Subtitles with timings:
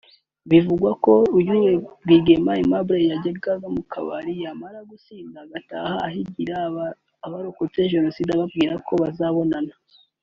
[0.49, 1.13] Bivugwa ko
[1.47, 6.55] kandi uyu Rwangano Aimable yajyaga mu kabari yamara gusinda agataha ahigira
[7.25, 9.73] abarokotse Jenoside ababwira ko bazabonana